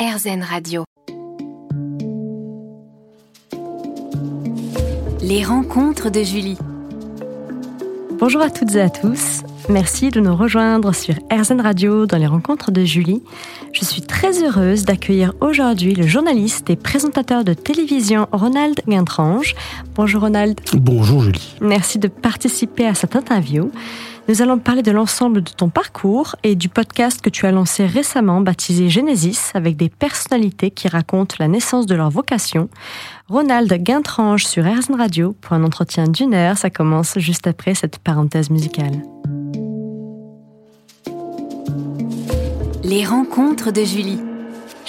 [0.00, 0.84] RZN Radio.
[5.20, 6.56] Les rencontres de Julie.
[8.18, 9.42] Bonjour à toutes et à tous.
[9.68, 13.22] Merci de nous rejoindre sur RZN Radio dans les rencontres de Julie.
[13.74, 19.54] Je suis très heureuse d'accueillir aujourd'hui le journaliste et présentateur de télévision Ronald Guintrange.
[19.96, 20.58] Bonjour Ronald.
[20.72, 21.56] Bonjour Julie.
[21.60, 23.70] Merci de participer à cette interview.
[24.30, 27.84] Nous allons parler de l'ensemble de ton parcours et du podcast que tu as lancé
[27.84, 32.68] récemment baptisé Genesis avec des personnalités qui racontent la naissance de leur vocation.
[33.28, 36.56] Ronald Guintrange sur RZN Radio pour un entretien d'une heure.
[36.56, 39.02] Ça commence juste après cette parenthèse musicale.
[42.84, 44.29] Les rencontres de Julie.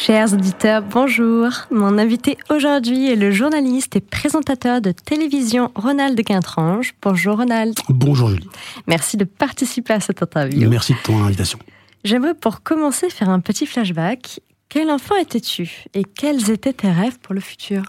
[0.03, 1.49] Chers auditeurs, bonjour.
[1.69, 6.93] Mon invité aujourd'hui est le journaliste et présentateur de télévision Ronald Guintrange.
[7.03, 7.75] Bonjour Ronald.
[7.87, 8.47] Bonjour Julie.
[8.87, 10.67] Merci de participer à cette interview.
[10.69, 11.59] Merci de ton invitation.
[12.03, 14.39] J'aimerais pour commencer faire un petit flashback.
[14.69, 17.83] Quel enfant étais-tu et quels étaient tes rêves pour le futur?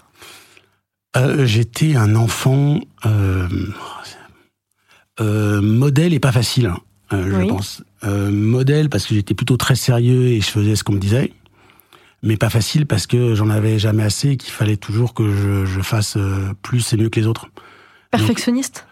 [1.17, 3.47] Euh, J'étais un enfant euh,
[5.19, 6.79] euh, modèle et pas facile, hein,
[7.11, 7.47] je Oui.
[7.47, 7.81] pense.
[8.03, 11.33] modèle parce que j'étais plutôt très sérieux et je faisais ce qu'on me disait.
[12.25, 15.65] Mais pas facile parce que j'en avais jamais assez et qu'il fallait toujours que je,
[15.65, 17.47] je fasse euh, plus et mieux que les autres.
[18.11, 18.85] Perfectionniste?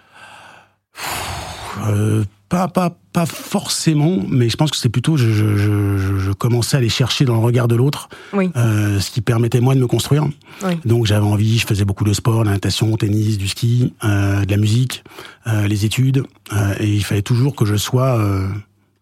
[1.87, 6.31] Euh, pas, pas, pas forcément, mais je pense que c'est plutôt, je, je, je, je
[6.33, 8.51] commençais à aller chercher dans le regard de l'autre, Oui.
[8.57, 10.25] euh, ce qui permettait moi de me construire.
[10.65, 10.73] Oui.
[10.83, 14.51] Donc j'avais envie, je faisais beaucoup de sport, la natation, tennis, du ski, euh, de
[14.51, 15.05] la musique,
[15.47, 18.45] euh, les études, euh, et il fallait toujours que je sois euh,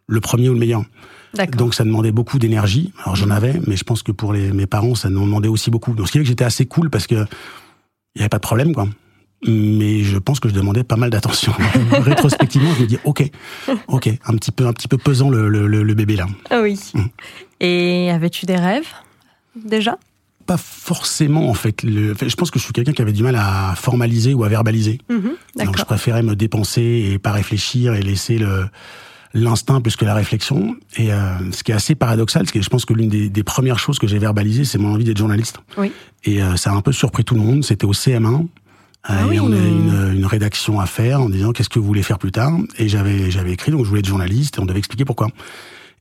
[0.06, 0.84] le premier ou le meilleur.
[1.58, 2.92] Donc ça demandait beaucoup d'énergie.
[3.04, 5.70] Alors j'en avais, mais je pense que pour les, mes parents, ça en demandait aussi
[5.72, 5.94] beaucoup.
[5.94, 7.26] Donc ce qui fait que j'étais assez cool parce que
[8.16, 8.88] il y avait pas de problème, quoi.
[9.48, 11.54] Mais je pense que je demandais pas mal d'attention.
[11.92, 13.30] Rétrospectivement, je me dis, ok,
[13.88, 16.28] ok, un petit peu, un petit peu pesant le, le, le- le bébé là.
[16.50, 16.78] Ah oui.
[16.94, 17.02] Mm.
[17.62, 18.88] Et avais-tu des rêves
[19.56, 19.98] déjà?
[20.46, 21.84] Pas forcément en fait.
[21.84, 24.50] Le, je pense que je suis quelqu'un qui avait du mal à formaliser ou à
[24.50, 24.98] verbaliser.
[25.10, 25.32] Mhm,
[25.64, 28.66] Donc je préférais me dépenser et pas réfléchir et laisser le
[29.34, 30.76] l'instinct plus que la réflexion.
[30.98, 33.44] Et euh, ce qui est assez paradoxal, parce que je pense que l'une des, des
[33.44, 35.58] premières choses que j'ai verbalisées, c'est mon envie d'être journaliste.
[35.78, 35.92] Oui.
[36.24, 37.64] Et euh, ça a un peu surpris tout le monde.
[37.64, 38.48] C'était au CM1.
[39.04, 39.36] Ah Euh, oui.
[39.38, 42.20] Et on avait une, une rédaction à faire en disant qu'est-ce que vous voulez faire
[42.20, 42.54] plus tard.
[42.78, 45.30] Et j'avais j'avais écrit donc je voulais être journaliste et on devait expliquer pourquoi.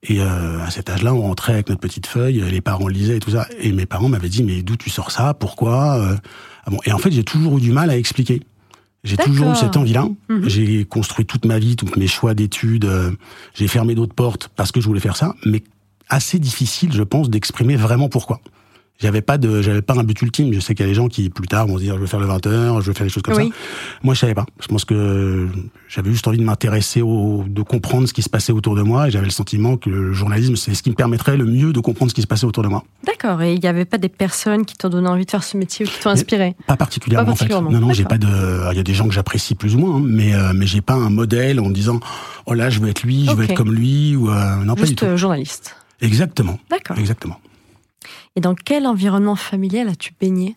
[0.04, 3.20] Et euh, à cet âge-là, on rentrait avec notre petite feuille, les parents lisaient et
[3.20, 3.46] tout ça.
[3.60, 5.34] Et mes parents m'avaient dit mais d'où tu sors ça?
[5.34, 5.96] Pourquoi?
[5.98, 6.16] Euh,
[6.64, 8.40] ah bon Et en fait, j'ai toujours eu du mal à expliquer.
[9.04, 10.08] J'ai toujours eu cette envie-là.
[10.28, 10.48] Mhm.
[10.48, 12.84] J'ai construit toute ma vie, tous mes choix d'études.
[12.84, 13.10] euh,
[13.54, 15.62] j'ai fermé d'autres portes parce que je voulais faire ça, mais
[16.08, 18.40] assez difficile, je pense, d'exprimer vraiment pourquoi.
[19.00, 20.52] J'avais pas de, j'avais pas un but ultime.
[20.52, 22.06] Je sais qu'il y a des gens qui plus tard vont se dire je veux
[22.08, 23.50] faire le 20 heures, je veux faire des choses comme Oui.
[23.50, 23.54] ça.
[24.02, 24.44] Moi, je savais pas.
[24.60, 25.46] Je pense que
[25.88, 29.06] j'avais juste envie de m'intéresser au, de comprendre ce qui se passait autour de moi,
[29.06, 31.78] et j'avais le sentiment que le journalisme, c'est ce qui me permettrait le mieux de
[31.78, 32.82] comprendre ce qui se passait autour de moi.
[33.06, 33.40] D'accord.
[33.42, 35.86] Et il n'y avait pas des personnes qui t'ont donné envie de faire ce métier
[35.86, 36.56] ou qui t'ont inspiré?
[36.66, 37.48] Pas particulièrement, Pas en fait.
[37.48, 38.26] Non, non, j'ai pas de.
[38.72, 40.80] Il y a des gens que j'apprécie plus ou moins, hein, mais euh, mais j'ai
[40.80, 42.00] pas un modèle en me disant
[42.46, 44.80] oh là, je veux être lui, je veux être comme lui ou euh, non pas
[44.82, 45.04] du Juste tout.
[45.04, 45.76] euh, journaliste.
[46.00, 46.98] Exactement, D'accord.
[46.98, 47.40] exactement.
[48.36, 50.56] Et dans quel environnement familial as-tu baigné?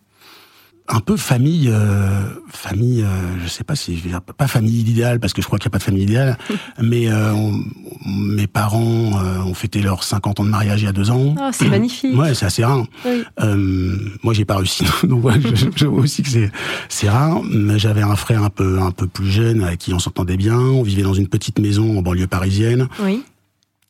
[0.88, 3.08] Un peu famille, euh, famille, euh,
[3.42, 5.68] je sais pas si je vais dire pas famille idéale parce que je crois qu'il
[5.70, 6.38] n'y a pas de famille idéale,
[6.82, 7.64] mais euh, on-
[8.08, 11.36] mes parents euh, ont fêté leurs 50 ans de mariage il y a deux ans.
[11.40, 12.18] Oh, c'est magnifique.
[12.18, 12.84] Ouais, c'est assez rare.
[13.06, 13.24] Oui.
[13.42, 16.52] Euh, moi, j'ai pas réussi, donc ouais, je, je vois aussi que c'est
[16.90, 17.42] c'est rare.
[17.78, 20.60] J'avais un frère un peu un peu plus jeune avec qui on s'entendait bien.
[20.60, 22.90] On vivait dans une petite maison en banlieue parisienne.
[23.02, 23.24] Oui.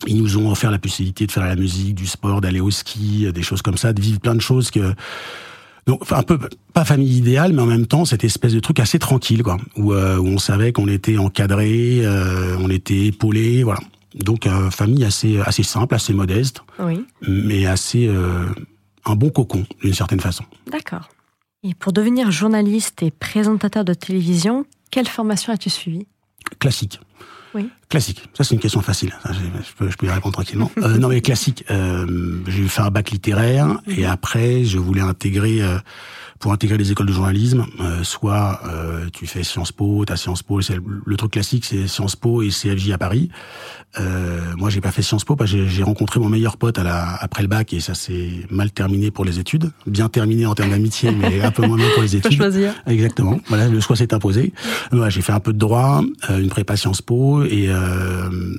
[0.07, 2.71] Ils nous ont offert la possibilité de faire de la musique, du sport, d'aller au
[2.71, 4.93] ski, des choses comme ça, de vivre plein de choses que
[5.87, 6.37] donc un peu
[6.73, 9.93] pas famille idéale, mais en même temps cette espèce de truc assez tranquille, quoi, où,
[9.93, 13.79] euh, où on savait qu'on était encadré, euh, on était épaulé, voilà.
[14.13, 17.05] Donc euh, famille assez assez simple, assez modeste, Oui.
[17.27, 18.45] mais assez euh,
[19.05, 20.43] un bon cocon d'une certaine façon.
[20.71, 21.09] D'accord.
[21.63, 26.05] Et pour devenir journaliste et présentateur de télévision, quelle formation as-tu suivi
[26.59, 26.99] Classique.
[27.53, 27.69] Oui.
[27.91, 28.23] Classique.
[28.33, 29.13] Ça, c'est une question facile.
[29.23, 29.39] Ça, je,
[29.77, 30.71] peux, je peux y répondre tranquillement.
[30.81, 31.63] Euh, non, mais classique.
[31.69, 35.77] Euh, j'ai fait un bac littéraire et après, je voulais intégrer, euh,
[36.39, 40.41] pour intégrer les écoles de journalisme, euh, soit euh, tu fais Sciences Po, t'as Sciences
[40.41, 43.29] Po, c'est le, truc classique, c'est Sciences Po et CFJ à Paris.
[43.99, 46.83] Euh, moi, j'ai pas fait Sciences Po parce que j'ai- rencontré mon meilleur pote à
[46.83, 49.71] la, après le bac et ça s'est mal terminé pour les études.
[49.85, 52.37] Bien terminé en termes d'amitié, mais un peu moins bien pour les Faut études.
[52.37, 52.73] choisir.
[52.87, 53.39] Exactement.
[53.49, 54.53] Voilà, le choix s'est imposé.
[54.91, 57.80] Voilà, j'ai fait un peu de droit, euh, une prépa Sciences Po et euh,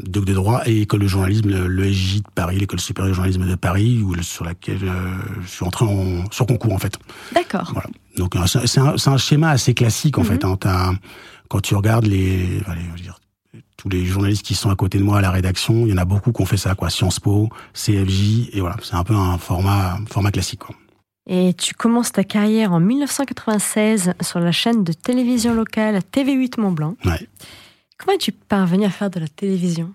[0.06, 3.14] doc de droit et école de journalisme, le, le SJ de Paris, l'école supérieure de
[3.14, 6.98] journalisme de Paris, où, sur laquelle euh, je suis entré en, sur concours en fait.
[7.34, 7.70] D'accord.
[7.72, 7.88] Voilà.
[8.16, 8.78] Donc euh, c'est
[9.08, 10.28] un, schéma assez classique en Mhm.
[10.28, 10.44] fait.
[10.44, 10.56] Hein.
[10.60, 10.92] T'as-
[11.48, 13.18] quand tu regardes les, allez, je veux dire,
[13.76, 15.98] tous les journalistes qui sont à côté de moi à la rédaction, il y en
[15.98, 16.88] a beaucoup qui ont fait ça, quoi.
[16.88, 20.74] Sciences Po, CFJ, et voilà, c'est un peu un format, format classique, quoi.
[21.28, 26.72] Et tu commences ta carrière en 1996 sur la chaîne de télévision locale TV8 Mont
[26.72, 26.96] Blanc.
[27.04, 27.28] Ouais.
[28.02, 29.92] Comment es-tu parvenu à faire de la télévision?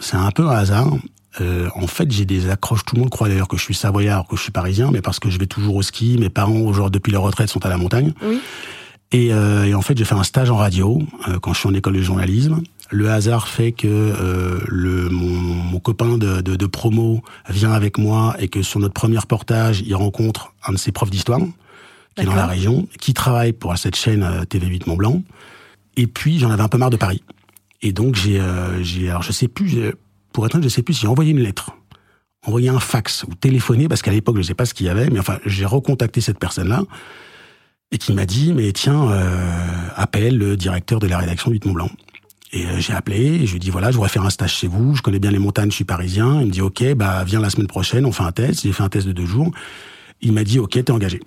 [0.00, 0.92] C'est un peu un hasard.
[1.40, 2.84] Euh, en fait, j'ai des accroches.
[2.84, 5.20] Tout le monde croit d'ailleurs que je suis savoyard, que je suis parisien, mais parce
[5.20, 6.16] que je vais toujours au ski.
[6.18, 8.12] Mes parents, genre, depuis leur retraite, sont à la montagne.
[8.22, 8.40] Oui.
[9.12, 11.68] Et, euh, et en fait, j'ai fait un stage en radio euh, quand je suis
[11.68, 12.62] en école de journalisme.
[12.90, 17.98] Le hasard fait que euh, le, mon, mon copain de, de, de, promo vient avec
[17.98, 21.40] moi et que sur notre premier reportage, il rencontre un de ses profs d'histoire
[22.16, 25.22] qui est dans la région, qui travaille pour cette chaîne euh, TV8 Mont Blanc.
[25.96, 27.22] Et puis, j'en avais un peu marre de Paris.
[27.82, 29.92] Et donc, j'ai, euh, alors je sais plus,
[30.32, 31.70] pour être honnête, je sais plus si j'ai envoyé une lettre,
[32.46, 35.08] envoyé un fax ou téléphoné, parce qu'à l'époque, je sais pas ce qu'il y avait,
[35.10, 36.84] mais enfin, j'ai recontacté cette personne-là
[37.92, 41.72] et qui m'a dit, mais tiens, euh, appelle le directeur de la rédaction du Mont
[41.72, 41.90] Blanc.
[42.52, 44.54] Et euh, j'ai appelé, et je lui ai dit, voilà, je voudrais faire un stage
[44.54, 46.40] chez vous, je connais bien les montagnes, je suis parisien.
[46.40, 48.62] Il me dit, ok, bah viens la semaine prochaine, on fait un test.
[48.62, 49.50] J'ai fait un test de deux jours.
[50.20, 51.20] Il m'a dit, ok, t'es engagé.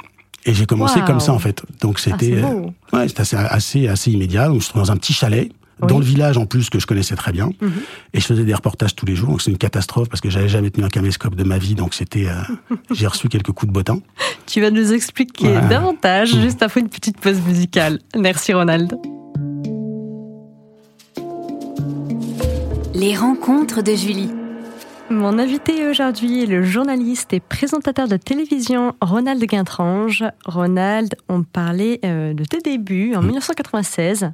[0.46, 1.06] Et j'ai commencé Wow.
[1.06, 1.64] comme ça, en fait.
[1.82, 2.74] Donc c'était Ah, euh, beau.
[2.94, 4.48] ouais, c'était assez, assez, assez immédiat.
[4.50, 5.50] Donc je suis dans un petit chalet,
[5.82, 5.88] Oui.
[5.88, 7.50] dans le village en plus, que je connaissais très bien.
[7.62, 7.72] Mhm.
[8.14, 9.30] Et je faisais des reportages tous les jours.
[9.30, 11.76] Donc c'est une catastrophe, parce que j'avais jamais tenu un caméscope de ma vie.
[11.76, 14.00] Donc c'était, euh, j'ai reçu quelques coups de bottin.
[14.46, 15.68] Tu vas nous expliquer Ouais.
[15.70, 16.42] davantage Mhm.
[16.42, 18.00] juste après une petite pause musicale.
[18.18, 18.98] Merci Ronald.
[22.94, 24.30] Les rencontres de Julie.
[25.10, 30.24] Mon invité aujourd'hui est le journaliste et présentateur de télévision Ronald Guintrange.
[30.46, 34.32] Ronald, on parlait euh, de tes débuts en 1996,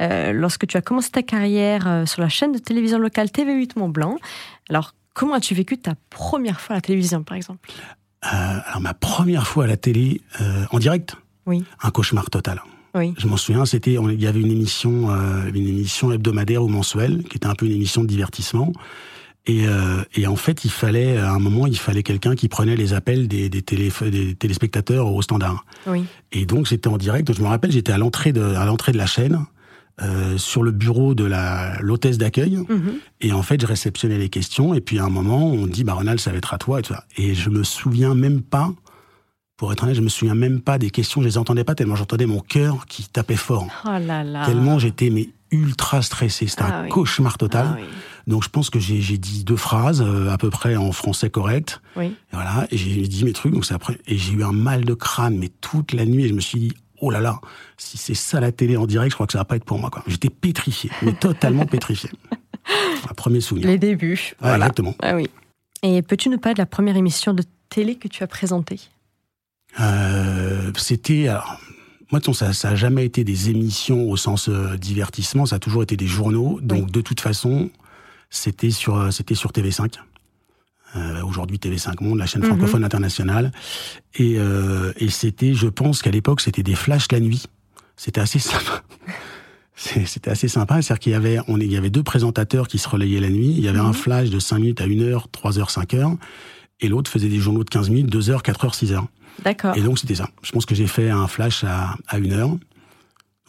[0.00, 3.78] euh, lorsque tu as commencé ta carrière euh, sur la chaîne de télévision locale TV8
[3.78, 4.16] Mont Blanc.
[4.70, 7.68] Alors, comment as-tu vécu ta première fois à la télévision, par exemple?
[8.24, 8.28] Euh,
[8.66, 11.16] alors ma première fois à la télé, euh, en direct,
[11.46, 11.64] Oui.
[11.82, 12.62] un cauchemar total.
[12.94, 13.12] Oui.
[13.18, 17.24] Je m'en souviens, c'était, il y avait une émission, euh, une émission hebdomadaire ou mensuelle,
[17.24, 18.72] qui était un peu une émission de divertissement.
[19.46, 22.76] Et, euh, et en fait, il fallait, à un moment, il fallait quelqu'un qui prenait
[22.76, 25.64] les appels des, des, télé- des téléspectateurs au standard.
[25.86, 26.04] Oui.
[26.30, 27.26] Et donc, c'était en direct.
[27.26, 29.44] Donc, je me rappelle, j'étais à l'entrée de, à l'entrée de la chaîne,
[30.00, 32.56] euh, sur le bureau de la, l'hôtesse d'accueil.
[32.68, 32.94] Mhm.
[33.20, 34.74] Et en fait, je réceptionnais les questions.
[34.74, 36.82] Et puis, à un moment, on dit, bah, Ronald, ça va être à toi et
[36.82, 37.04] tout ça.
[37.16, 38.72] Et je me souviens même pas,
[39.56, 41.20] pour être honnête, je me souviens même pas des questions.
[41.20, 43.66] Je les entendais pas tellement j'entendais mon cœur qui tapait fort.
[43.84, 44.46] Oh là là.
[44.46, 46.46] Tellement j'étais, mais ultra stressé.
[46.46, 46.88] C'était Ah un oui.
[46.88, 47.66] cauchemar total.
[47.70, 47.86] Ah oui.
[48.26, 51.80] Donc, je pense que j'ai, dit deux phrases, euh, à peu près en français correct.
[51.96, 52.06] Oui.
[52.06, 52.66] Et voilà.
[52.70, 53.52] Et j'ai dit mes trucs.
[53.52, 53.98] Donc, après.
[54.06, 56.24] Et j'ai eu un mal de crâne, mais toute la nuit.
[56.24, 57.40] Et je me suis dit, oh là là,
[57.76, 59.78] si c'est ça la télé en direct, je crois que ça va pas être pour
[59.78, 59.90] moi.
[60.06, 62.10] J'étais pétrifié, mais totalement pétrifié.
[63.10, 63.68] Un premier souvenir.
[63.68, 64.34] Les débuts.
[64.40, 64.56] Voilà.
[64.56, 64.94] Exactement.
[65.02, 65.28] Ah oui.
[65.82, 68.78] Et peux-tu nous parler de la première émission de télé que tu as présentée?
[69.80, 71.58] Euh, c'était alors,
[72.12, 75.46] moi de toute façon, ça, ça a jamais été des émissions au sens euh, divertissement,
[75.46, 76.60] ça a toujours été des journaux.
[76.62, 77.70] Donc de toute façon,
[78.30, 79.94] c'était sur euh, c'était sur TV5.
[80.94, 82.48] Euh, Aujourd'hui TV5 Monde, la chaîne Mhm.
[82.48, 83.50] francophone internationale.
[84.14, 87.44] Et, euh, et c'était, je pense qu'à l'époque, c'était des flashs la nuit.
[87.96, 88.82] C'était assez sympa.
[89.74, 92.88] C'était assez sympa, c'est-à-dire qu'il y avait, on, il y avait deux présentateurs qui se
[92.88, 93.54] relayaient la nuit.
[93.56, 93.94] Il y avait un Mhm.
[93.94, 96.12] flash de 5 minutes à 1 heure, 3 heures, 5 heures.
[96.82, 99.06] Et l'autre faisait des journaux de 15 minutes, 2 heures, 4 heures, 6 heures.
[99.42, 99.74] D'accord.
[99.76, 100.28] Et donc c'était ça.
[100.42, 102.48] Je pense que j'ai fait un flash à, à une heure.
[102.50, 102.60] Donc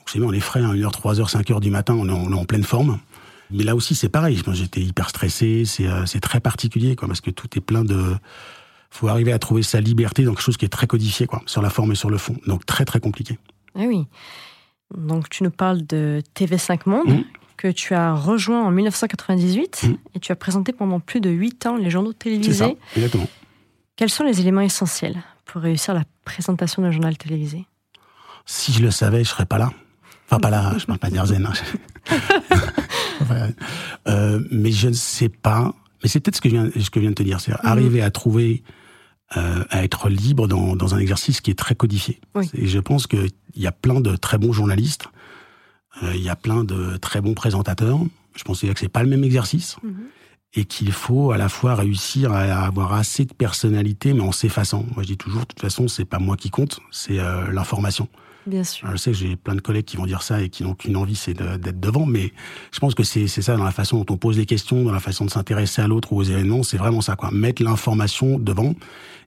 [0.08, 2.08] c'est mis on est frais, à 1 heure, 3 heures, 5 heures du matin, on
[2.08, 3.00] est, en- on est en pleine forme.
[3.52, 7.22] Mais là aussi c'est pareil, j'étais hyper stressé, c'est euh, c'est très particulier, quoi, parce
[7.22, 8.16] que tout est plein de...
[8.90, 11.62] faut arriver à trouver sa liberté dans quelque chose qui est très codifié, quoi, sur
[11.62, 12.36] la forme et sur le fond.
[12.48, 13.38] Donc très très compliqué.
[13.76, 14.06] Ah oui.
[14.96, 17.24] Donc tu nous parles de TV5 Monde, Mhm.
[17.64, 19.98] Que tu as rejoint en 1998 Mhm.
[20.16, 22.78] et tu as présenté pendant plus de 8 ans les journaux ça, télévisés.
[22.98, 23.28] exactement.
[23.96, 27.66] Quels sont les éléments essentiels pour réussir la présentation d'un journal télévisé?
[28.46, 29.72] Si je le savais, je serais pas là.
[30.28, 31.46] Enfin, pas là, je parle pas d'Erzen.
[31.46, 31.54] hein.
[34.08, 35.74] Euh, mais je ne sais pas.
[36.04, 37.40] Mais c'est peut-être ce que je viens, ce que je viens de te dire.
[37.40, 37.58] C'est Mhm.
[37.64, 38.64] arriver à trouver,
[39.38, 42.20] euh, à être libre dans, dans un exercice qui est très codifié.
[42.36, 42.50] Oui.
[42.54, 45.06] Et je pense qu'il y a plein de très bons journalistes.
[46.02, 48.00] Euh, Il y a plein de très bons présentateurs.
[48.36, 49.76] Je pense déjà que c'est pas le même exercice
[50.56, 54.86] et qu'il faut à la fois réussir à avoir assez de personnalité, mais en s'effaçant.
[54.96, 58.08] Moi, je dis toujours, de toute façon, c'est pas moi qui compte, c'est euh, l'information.
[58.46, 58.86] Bien sûr.
[58.86, 60.74] Alors, je sais que j'ai plein de collègues qui vont dire ça et qui n'ont
[60.76, 62.34] qu'une envie, c'est de- d'être devant, mais
[62.72, 64.92] je pense que c'est c'est ça dans la façon dont on pose les questions, dans
[64.92, 67.32] la façon de s'intéresser à l'autre ou aux événements, c'est vraiment ça, quoi.
[67.32, 68.76] Mettre l'information devant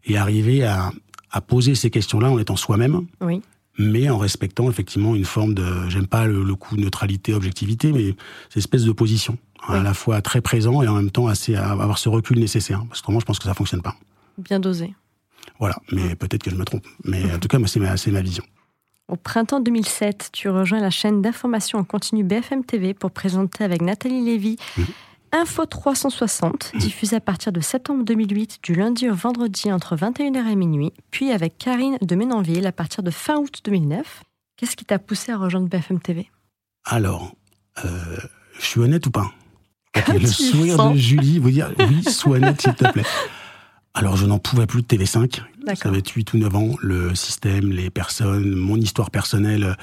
[0.05, 0.93] et arriver à,
[1.31, 3.41] à poser ces questions-là en étant soi-même, Oui.
[3.79, 8.15] Mais en respectant effectivement une forme de, j'aime pas le, le coup neutralité, objectivité, mais
[8.49, 9.85] cette espèce de position, à Oui.
[9.85, 13.03] la fois très présent et en même temps assez à avoir ce recul nécessaire, parce
[13.03, 13.97] que moi je pense que ça fonctionne pas.
[14.39, 14.95] Bien dosé.
[15.59, 16.85] Voilà, mais peut-être que je me trompe.
[17.05, 17.81] Mais en tout cas, moi, c'est
[18.11, 18.45] ma, vision.
[19.09, 23.81] Au printemps 2007, tu rejoins la chaîne d'information en continu BFM TV pour présenter avec
[23.81, 24.85] Nathalie Lévy Mhm.
[25.37, 30.57] Info 360, diffusé à partir de septembre 2008, du lundi au vendredi entre 21h et
[30.57, 34.23] minuit, puis avec Karine de Ménanville à partir de fin août 2009.
[34.57, 36.31] Qu'est-ce qui t'a poussé à rejoindre BFM TV
[36.87, 37.35] Alors,
[37.85, 38.17] euh,
[38.59, 39.31] je suis honnête ou pas?
[40.09, 40.95] Le sourire sens.
[40.95, 43.05] de Julie vous dire oui, sois honnête s'il te plaît.
[43.93, 45.43] Alors, je n'en pouvais plus de TV5.
[45.75, 49.77] Ça avait 8 ou 9 ans, le système, les personnes, mon histoire personnelle.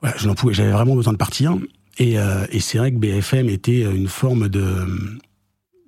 [0.00, 1.54] Voilà, je n'en pouvais, j'avais vraiment besoin de partir.
[1.98, 4.86] Et, euh, et c'est vrai que BFM était une forme de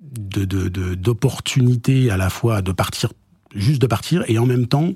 [0.01, 3.11] de- de- de- d'opportunité à la fois de partir,
[3.55, 4.93] juste de partir, et en même temps,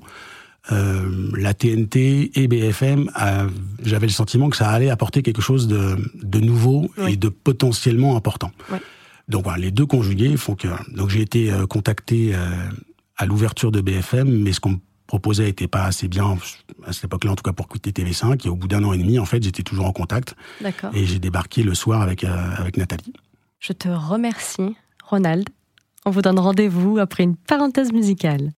[0.72, 3.10] euh, la TNT et BFM,
[3.84, 7.12] j'avais le sentiment que ça allait apporter quelque chose de, de nouveau Oui.
[7.12, 8.52] et de potentiellement important.
[8.70, 8.78] Oui.
[9.28, 10.68] Donc voilà, les deux conjugués font que.
[10.94, 12.38] Donc j'ai été euh, contacté euh,
[13.16, 16.36] à l'ouverture de BFM, mais ce qu'on proposait n'était pas assez bien
[16.86, 18.46] à cette époque-là, en tout cas pour quitter TV5.
[18.46, 20.90] Et au bout d'un an et demi, en fait, j'étais toujours en contact D'accord.
[20.94, 23.12] et j'ai débarqué le soir avec euh, avec Nathalie.
[23.60, 25.48] Je te remercie, Ronald.
[26.04, 28.50] On vous donne rendez-vous après une parenthèse musicale.